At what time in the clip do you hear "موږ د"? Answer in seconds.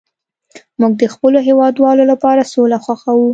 0.79-1.03